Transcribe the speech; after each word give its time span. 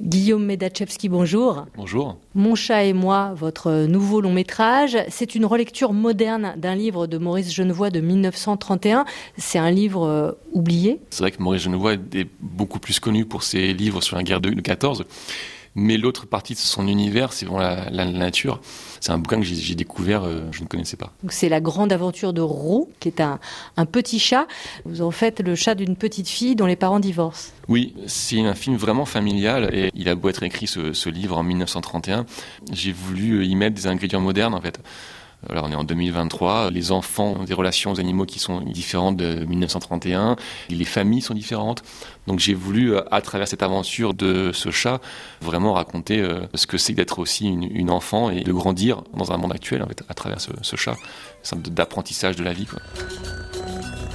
Guillaume 0.00 0.44
Medachevski, 0.44 1.08
bonjour. 1.08 1.66
Bonjour. 1.76 2.18
Mon 2.36 2.54
chat 2.54 2.84
et 2.84 2.92
moi, 2.92 3.32
votre 3.34 3.86
nouveau 3.86 4.20
long 4.20 4.32
métrage, 4.32 4.96
c'est 5.08 5.34
une 5.34 5.44
relecture 5.44 5.92
moderne 5.92 6.54
d'un 6.56 6.76
livre 6.76 7.08
de 7.08 7.18
Maurice 7.18 7.52
Genevoix 7.52 7.90
de 7.90 8.00
1931. 8.00 9.04
C'est 9.36 9.58
un 9.58 9.72
livre 9.72 10.06
euh, 10.06 10.32
oublié? 10.52 11.00
C'est 11.10 11.24
vrai 11.24 11.32
que 11.32 11.42
Maurice 11.42 11.62
Genevoix 11.62 11.94
est 11.94 12.28
beaucoup 12.40 12.78
plus 12.78 13.00
connu 13.00 13.24
pour 13.24 13.42
ses 13.42 13.72
livres 13.72 14.00
sur 14.00 14.16
la 14.16 14.22
guerre 14.22 14.40
de, 14.40 14.50
14. 14.50 15.04
Mais 15.74 15.96
l'autre 15.96 16.26
partie 16.26 16.54
de 16.54 16.58
son 16.58 16.88
univers, 16.88 17.32
c'est 17.32 17.46
vraiment 17.46 17.60
la, 17.60 18.04
nature. 18.04 18.60
C'est 19.00 19.12
un 19.12 19.18
bouquin 19.18 19.38
que 19.38 19.46
j'ai 19.46 19.74
découvert, 19.74 20.24
euh, 20.24 20.42
je 20.50 20.62
ne 20.62 20.66
connaissais 20.66 20.96
pas. 20.96 21.12
C'est 21.28 21.48
La 21.48 21.60
Grande 21.60 21.92
Aventure 21.92 22.32
de 22.32 22.40
Roux, 22.40 22.90
qui 23.00 23.08
est 23.08 23.20
un, 23.20 23.38
petit 23.86 24.18
chat. 24.18 24.46
Vous 24.84 25.02
en 25.02 25.10
faites 25.10 25.40
le 25.40 25.54
chat 25.54 25.74
d'une 25.74 25.96
petite 25.96 26.28
fille 26.28 26.56
dont 26.56 26.66
les 26.66 26.76
parents 26.76 27.00
divorcent. 27.00 27.52
Oui, 27.68 27.94
c'est 28.06 28.40
un 28.40 28.54
film 28.54 28.76
vraiment 28.76 29.04
familial 29.04 29.70
et 29.74 29.90
il 29.94 30.08
a 30.08 30.14
beau 30.14 30.28
être 30.28 30.42
écrit 30.42 30.66
ce, 30.66 30.92
ce 30.92 31.08
livre 31.08 31.36
en 31.36 31.42
1931, 31.42 32.26
j'ai 32.72 32.92
voulu 32.92 33.46
y 33.46 33.54
mettre 33.54 33.76
des 33.76 33.86
ingrédients 33.86 34.20
modernes 34.20 34.54
en 34.54 34.60
fait. 34.60 34.80
Alors 35.48 35.64
on 35.66 35.70
est 35.70 35.76
en 35.76 35.84
2023, 35.84 36.70
les 36.70 36.90
enfants 36.90 37.36
ont 37.38 37.44
des 37.44 37.54
relations 37.54 37.92
aux 37.92 38.00
animaux 38.00 38.26
qui 38.26 38.40
sont 38.40 38.60
différentes 38.60 39.16
de 39.16 39.44
1931, 39.44 40.36
les 40.68 40.84
familles 40.84 41.20
sont 41.20 41.34
différentes. 41.34 41.82
Donc 42.26 42.40
j'ai 42.40 42.54
voulu, 42.54 42.94
euh, 42.94 43.02
à 43.12 43.20
travers 43.20 43.46
cette 43.46 43.62
aventure 43.62 44.14
de 44.14 44.50
ce 44.52 44.70
chat, 44.70 45.00
vraiment 45.40 45.74
raconter 45.74 46.20
euh, 46.20 46.40
ce 46.54 46.66
que 46.66 46.76
c'est 46.76 46.92
d'être 46.92 47.20
aussi 47.20 47.46
une, 47.46 47.90
enfant 47.90 48.30
et 48.30 48.42
de 48.42 48.52
grandir 48.52 49.02
dans 49.14 49.32
un 49.32 49.36
monde 49.36 49.52
actuel 49.52 49.84
à 50.08 50.14
travers 50.14 50.40
ce, 50.40 50.76
chat, 50.76 50.96
sorte 51.42 51.62
d'apprentissage 51.70 52.36
de 52.36 52.42
la 52.42 52.52
vie. 52.52 52.66
Quoi. 52.66 52.80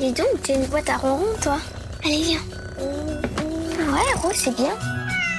Dis 0.00 0.12
donc, 0.12 0.42
t'es 0.42 0.54
une 0.54 0.66
boîte 0.66 0.88
à 0.88 0.96
ronron, 0.96 1.26
toi. 1.42 1.58
Allez, 2.04 2.22
viens. 2.22 2.40
Ouais, 2.78 4.20
Rose, 4.22 4.36
c'est 4.36 4.56
bien. 4.56 4.72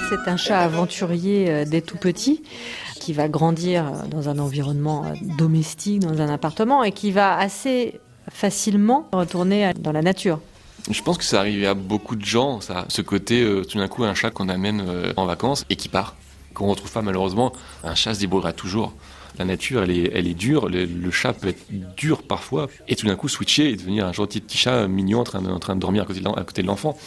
C'est 0.09 0.27
un 0.27 0.37
chat 0.37 0.59
aventurier 0.59 1.49
euh, 1.49 1.65
dès 1.65 1.81
tout 1.81 1.97
petit 1.97 2.41
qui 2.99 3.13
va 3.13 3.27
grandir 3.27 3.91
dans 4.09 4.29
un 4.29 4.39
environnement 4.39 5.05
euh, 5.05 5.13
domestique, 5.37 5.99
dans 5.99 6.21
un 6.21 6.29
appartement, 6.29 6.83
et 6.83 6.91
qui 6.91 7.11
va 7.11 7.37
assez 7.37 7.99
facilement 8.31 9.07
retourner 9.11 9.71
dans 9.79 9.91
la 9.91 10.01
nature. 10.01 10.39
Je 10.89 11.01
pense 11.01 11.17
que 11.17 11.23
ça 11.23 11.39
arrive 11.39 11.65
à 11.65 11.73
beaucoup 11.73 12.15
de 12.15 12.25
gens, 12.25 12.61
ça, 12.61 12.85
ce 12.87 13.01
côté 13.01 13.41
euh, 13.41 13.63
tout 13.63 13.77
d'un 13.77 13.87
coup 13.87 14.03
un 14.03 14.13
chat 14.13 14.31
qu'on 14.31 14.49
amène 14.49 14.83
euh, 14.87 15.13
en 15.17 15.25
vacances 15.25 15.65
et 15.69 15.75
qui 15.75 15.89
part. 15.89 16.15
Qu'on 16.53 16.67
retrouve 16.67 16.91
pas 16.91 17.01
malheureusement, 17.01 17.53
un 17.83 17.95
chat 17.95 18.15
se 18.15 18.19
débrouillera 18.19 18.53
toujours. 18.53 18.93
La 19.37 19.45
nature, 19.45 19.83
elle 19.83 19.91
est, 19.91 20.11
elle 20.13 20.27
est 20.27 20.33
dure, 20.33 20.67
le, 20.67 21.11
chat 21.11 21.33
peut 21.33 21.49
être 21.49 21.63
dur 21.95 22.23
parfois, 22.23 22.67
et 22.87 22.95
tout 22.95 23.05
d'un 23.05 23.15
coup 23.15 23.29
switcher 23.29 23.69
et 23.69 23.75
devenir 23.75 24.07
un 24.07 24.11
gentil 24.11 24.41
petit 24.41 24.57
chat 24.57 24.87
mignon 24.87 25.19
en 25.19 25.23
train 25.23 25.41
de, 25.41 25.49
en 25.49 25.59
train 25.59 25.75
de 25.75 25.79
dormir 25.79 26.03
à 26.03 26.43
côté 26.43 26.61
de 26.61 26.67
l'enfant. 26.67 26.97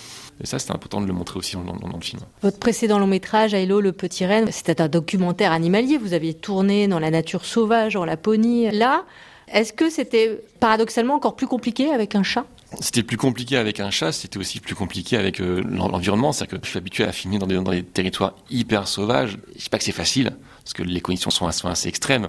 Et 0.41 0.47
ça, 0.47 0.58
c'est 0.58 0.72
important 0.72 1.00
de 1.00 1.06
le 1.06 1.12
montrer 1.12 1.38
aussi 1.38 1.56
dans, 1.56 1.62
le 1.62 2.00
film. 2.00 2.20
Votre 2.42 2.58
précédent 2.58 2.98
long 2.98 3.06
métrage, 3.06 3.55
Ailo, 3.55 3.80
le 3.80 3.92
petit 3.92 4.27
renne, 4.27 4.50
c'était 4.50 4.80
un 4.80 4.88
documentaire 4.88 5.52
animalier. 5.52 5.98
Vous 5.98 6.14
aviez 6.14 6.34
tourné 6.34 6.88
dans 6.88 6.98
la 6.98 7.11
nature 7.11 7.44
sauvage, 7.44 7.97
en 7.97 8.05
Laponie. 8.05 8.70
Là, 8.70 9.05
est-ce 9.53 9.72
que 9.72 9.91
c'était 9.91 10.42
paradoxalement 10.58 11.14
encore 11.14 11.36
plus 11.36 11.47
compliqué 11.47 11.92
avec 11.92 12.14
un 12.14 12.22
chat? 12.22 12.44
C'était 12.81 13.03
plus 13.03 13.17
compliqué 13.17 13.56
avec 13.56 13.81
un 13.81 13.91
chat, 13.91 14.12
c'était 14.12 14.39
aussi 14.39 14.61
plus 14.61 14.75
compliqué 14.75 15.17
avec 15.17 15.41
euh, 15.41 15.62
l'environnement. 15.65 16.33
C'est-à-dire 16.33 16.59
que 16.59 16.65
je 16.65 16.70
suis 16.70 16.78
habitué 16.78 17.05
à 17.05 17.12
filmer 17.12 17.39
dans 17.39 17.47
des, 17.47 17.83
territoires 17.83 18.34
hyper 18.51 18.89
sauvages. 18.89 19.39
Je 19.56 19.62
sais 19.62 19.70
pas 19.70 19.78
que 19.78 19.84
c'est 19.84 19.92
facile, 19.92 20.33
parce 20.62 20.73
que 20.73 20.83
les 20.83 21.00
conditions 21.00 21.31
sont, 21.31 21.47
assez 21.47 21.89
extrêmes, 21.89 22.28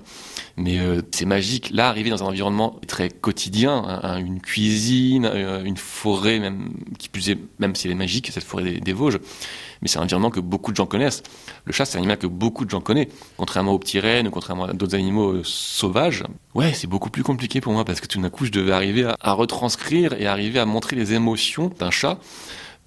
mais 0.57 0.79
euh, 0.79 1.01
c'est 1.11 1.25
magique. 1.25 1.69
Là, 1.71 1.87
arriver 1.87 2.09
dans 2.09 2.23
un 2.23 2.27
environnement 2.27 2.79
très 2.87 3.09
quotidien, 3.09 4.01
une 4.17 4.41
cuisine, 4.41 5.25
euh, 5.25 5.63
une 5.63 5.77
forêt, 5.77 6.39
même 6.39 6.73
qui 6.99 7.09
plus 7.09 7.29
est, 7.29 7.37
même 7.59 7.75
si 7.75 7.87
elle 7.87 7.93
est 7.93 7.95
magique, 7.95 8.29
cette 8.31 8.43
forêt 8.43 8.79
des, 8.79 8.93
Vosges, 8.93 9.19
mais 9.81 9.87
c'est 9.87 9.97
un 9.97 10.03
environnement 10.03 10.29
que 10.29 10.39
beaucoup 10.39 10.71
de 10.71 10.75
gens 10.75 10.85
connaissent. 10.85 11.23
Le 11.65 11.73
chat, 11.73 11.85
c'est 11.85 11.97
un 11.97 11.99
animal 11.99 12.17
que 12.17 12.27
beaucoup 12.27 12.65
de 12.65 12.69
gens 12.69 12.81
connaissent, 12.81 13.07
contrairement 13.37 13.71
aux 13.71 13.79
petits 13.79 13.99
rennes, 13.99 14.29
contrairement 14.29 14.65
à 14.65 14.73
d'autres 14.73 14.95
animaux 14.95 15.43
sauvages. 15.43 16.23
Ouais, 16.53 16.73
c'est 16.73 16.87
beaucoup 16.87 17.09
plus 17.09 17.23
compliqué 17.23 17.59
pour 17.59 17.73
moi 17.73 17.85
parce 17.85 17.99
que 17.99 18.07
tout 18.07 18.21
d'un 18.21 18.29
coup, 18.29 18.45
je 18.45 18.51
devais 18.51 18.71
arriver 18.71 19.05
à, 19.05 19.17
à 19.19 19.33
retranscrire 19.33 20.13
et 20.13 20.27
arriver 20.33 20.59
à 20.59 20.65
montrer 20.65 20.95
les 20.95 21.13
émotions 21.13 21.71
d'un 21.79 21.91
chat 21.91 22.19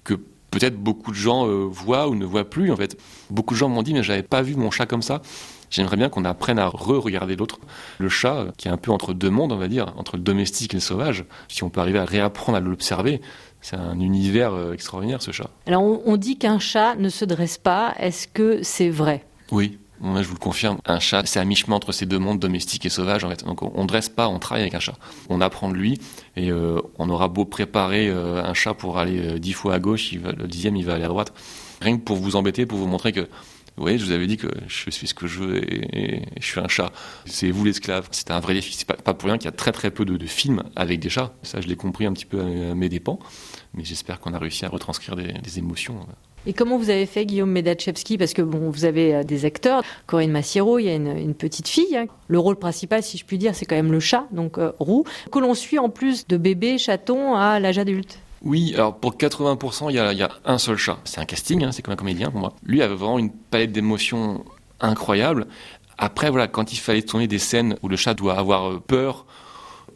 que 0.03 0.13
peut-être 0.51 0.77
beaucoup 0.77 1.11
de 1.11 1.17
gens 1.17 1.47
euh, 1.47 1.65
voient 1.65 2.07
ou 2.07 2.15
ne 2.15 2.25
voient 2.25 2.49
plus. 2.49 2.71
En 2.71 2.75
fait, 2.75 2.97
beaucoup 3.29 3.53
de 3.53 3.59
gens 3.59 3.69
m'ont 3.69 3.83
dit 3.83 3.93
mais 3.93 4.03
j'avais 4.03 4.23
pas 4.23 4.41
vu 4.41 4.55
mon 4.55 4.71
chat 4.71 4.85
comme 4.85 5.01
ça. 5.01 5.21
J'aimerais 5.69 5.97
bien 5.97 6.07
qu'on 6.07 6.23
apprenne 6.23 6.59
à 6.59 6.67
re-regarder 6.67 7.35
l'autre, 7.35 7.59
le 7.97 8.07
chat, 8.07 8.35
euh, 8.35 8.51
qui 8.57 8.67
est 8.67 8.71
un 8.71 8.77
peu 8.77 8.91
entre 8.91 9.13
deux 9.13 9.29
mondes, 9.29 9.51
on 9.51 9.57
va 9.57 9.67
dire, 9.67 9.93
entre 9.97 10.15
le 10.15 10.23
domestique 10.23 10.73
et 10.73 10.77
le 10.77 10.81
sauvage. 10.81 11.25
Si 11.49 11.63
on 11.63 11.69
peut 11.69 11.81
arriver 11.81 11.99
à 11.99 12.05
réapprendre 12.05 12.57
à 12.57 12.61
l'observer, 12.61 13.21
c'est 13.61 13.75
un 13.75 13.99
univers 13.99 14.53
euh, 14.53 14.73
extraordinaire 14.73 15.21
ce 15.21 15.31
chat. 15.31 15.49
Alors 15.65 15.83
on 15.83 16.17
dit 16.17 16.37
qu'un 16.37 16.59
chat 16.59 16.95
ne 16.95 17.09
se 17.09 17.25
dresse 17.25 17.57
pas. 17.57 17.93
Est-ce 17.99 18.27
que 18.27 18.63
c'est 18.63 18.89
vrai? 18.89 19.25
Oui, 19.51 19.77
moi, 19.99 20.21
je 20.21 20.27
vous 20.27 20.35
le 20.35 20.39
confirme, 20.39 20.77
un 20.85 20.99
chat, 20.99 21.25
c'est 21.25 21.39
à 21.39 21.45
mi-chemin 21.45 21.75
entre 21.75 21.91
ces 21.91 22.05
deux 22.05 22.19
mondes, 22.19 22.39
domestiques 22.39 22.85
et 22.85 22.89
sauvages. 22.89 23.23
En 23.23 23.29
fait. 23.29 23.43
Donc, 23.43 23.61
on 23.61 23.81
ne 23.81 23.87
dresse 23.87 24.09
pas, 24.09 24.27
on 24.27 24.39
travaille 24.39 24.61
avec 24.61 24.75
un 24.75 24.79
chat. 24.79 24.97
On 25.29 25.41
apprend 25.41 25.69
de 25.69 25.75
lui, 25.75 25.99
et 26.35 26.51
euh, 26.51 26.81
on 26.97 27.09
aura 27.09 27.27
beau 27.27 27.45
préparer 27.45 28.07
euh, 28.09 28.43
un 28.43 28.53
chat 28.53 28.73
pour 28.73 28.97
aller 28.97 29.19
euh, 29.19 29.39
dix 29.39 29.53
fois 29.53 29.73
à 29.73 29.79
gauche, 29.79 30.11
le 30.13 30.47
dixième, 30.47 30.75
il 30.75 30.85
va 30.85 30.93
aller 30.93 31.05
à 31.05 31.09
droite. 31.09 31.33
Rien 31.81 31.97
que 31.97 32.03
pour 32.03 32.17
vous 32.17 32.35
embêter, 32.35 32.65
pour 32.65 32.77
vous 32.77 32.87
montrer 32.87 33.11
que, 33.11 33.21
vous 33.21 33.83
voyez, 33.83 33.99
je 33.99 34.05
vous 34.05 34.11
avais 34.11 34.25
dit 34.25 34.37
que 34.37 34.47
je 34.67 34.89
fais 34.89 35.05
ce 35.05 35.13
que 35.13 35.27
je 35.27 35.39
veux 35.39 35.73
et, 35.73 36.23
je 36.39 36.45
suis 36.45 36.59
un 36.59 36.67
chat. 36.67 36.91
C'est 37.25 37.51
vous 37.51 37.63
l'esclave. 37.63 38.07
C'était 38.09 38.31
un 38.31 38.39
vrai 38.39 38.55
défi. 38.55 38.73
C'est 38.73 38.87
pas, 38.87 38.95
pas 38.95 39.13
pour 39.13 39.27
rien 39.27 39.37
qu'il 39.37 39.45
y 39.45 39.49
a 39.49 39.55
très 39.55 39.71
très 39.71 39.91
peu 39.91 40.03
de, 40.03 40.25
films 40.25 40.63
avec 40.75 40.99
des 40.99 41.09
chats. 41.09 41.33
Ça, 41.43 41.61
je 41.61 41.67
l'ai 41.67 41.75
compris 41.75 42.07
un 42.07 42.13
petit 42.13 42.25
peu 42.25 42.41
à, 42.41 42.73
mes 42.73 42.89
dépens, 42.89 43.19
mais 43.75 43.83
j'espère 43.83 44.19
qu'on 44.19 44.33
a 44.33 44.39
réussi 44.39 44.65
à 44.65 44.69
retranscrire 44.69 45.15
des 45.15 45.59
émotions. 45.59 46.07
Et 46.47 46.53
comment 46.53 46.77
vous 46.77 46.89
avez 46.89 47.05
fait, 47.05 47.25
Guillaume 47.25 47.51
Medachevski 47.51 48.17
Parce 48.17 48.31
que 48.31 48.41
bon, 48.41 48.69
vous 48.69 48.85
avez 48.85 49.15
euh, 49.15 49.23
des 49.23 49.43
acteurs, 49.43 49.83
Corinne 50.05 50.31
Massiero, 50.31 50.79
il 50.79 50.85
y 50.85 50.89
a 50.89 50.95
une, 50.95 51.33
petite 51.33 51.67
fille. 51.67 51.97
Hein. 51.97 52.05
Le 52.29 52.39
rôle 52.39 52.55
principal, 52.55 53.03
si 53.03 53.17
je 53.17 53.25
puis 53.25 53.37
dire, 53.37 53.53
c'est 53.53 53.65
quand 53.65 53.75
même 53.75 53.91
le 53.91 53.99
chat, 53.99 54.27
donc 54.31 54.57
euh, 54.57 54.71
Roux, 54.79 55.03
que 55.29 55.39
l'on 55.39 55.53
suit 55.53 55.77
en 55.77 55.89
plus 55.89 56.25
de 56.25 56.37
bébé 56.37 56.77
chaton 56.77 57.35
à 57.35 57.59
l'âge 57.59 57.77
adulte. 57.77 58.19
Oui, 58.43 58.71
alors 58.75 58.95
pour 58.95 59.15
80%, 59.15 59.89
il 59.89 59.95
y 59.95 59.99
a, 59.99 60.29
un 60.45 60.57
seul 60.57 60.77
chat. 60.77 60.99
C'est 61.03 61.19
un 61.19 61.25
casting, 61.25 61.65
hein, 61.65 61.73
c'est 61.73 61.81
comme 61.81 61.93
un 61.93 61.97
comédien 61.97 62.31
pour 62.31 62.39
moi. 62.39 62.53
Lui 62.63 62.81
avait 62.81 62.95
vraiment 62.95 63.19
une 63.19 63.31
palette 63.31 63.73
d'émotions 63.73 64.45
incroyable. 64.79 65.47
Après, 65.97 66.29
voilà, 66.29 66.47
quand 66.47 66.71
il 66.71 66.77
fallait 66.77 67.01
tourner 67.01 67.27
des 67.27 67.39
scènes 67.39 67.75
où 67.83 67.89
le 67.89 67.97
chat 67.97 68.13
doit 68.13 68.39
avoir 68.39 68.69
euh, 68.69 68.79
peur, 68.79 69.25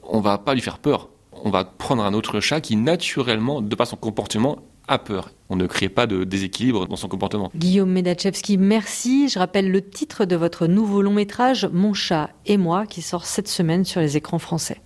on 0.03 0.19
va 0.19 0.37
pas 0.37 0.53
lui 0.53 0.61
faire 0.61 0.79
peur. 0.79 1.07
On 1.31 1.49
va 1.49 1.63
prendre 1.63 2.03
un 2.03 2.13
autre 2.13 2.41
chat 2.41 2.59
qui, 2.59 2.75
naturellement, 2.75 3.61
de 3.61 3.73
par 3.73 3.87
son 3.87 3.95
comportement, 3.95 4.57
peur. 4.97 5.31
On 5.49 5.55
ne 5.55 5.67
crée 5.67 5.89
pas 5.89 6.07
de 6.07 6.23
déséquilibre 6.23 6.87
dans 6.87 6.95
son 6.95 7.07
comportement. 7.07 7.51
Guillaume 7.55 7.91
Medachevski, 7.91 8.57
merci. 8.57 9.29
Je 9.29 9.39
rappelle 9.39 9.69
le 9.69 9.81
titre 9.81 10.25
de 10.25 10.35
votre 10.35 10.67
nouveau 10.67 11.01
long 11.01 11.13
métrage, 11.13 11.69
Mon 11.71 11.93
chat 11.93 12.29
et 12.45 12.57
moi, 12.57 12.85
qui 12.85 13.01
sort 13.01 13.25
cette 13.25 13.47
semaine 13.47 13.85
sur 13.85 14.01
les 14.01 14.17
écrans 14.17 14.39
français. 14.39 14.81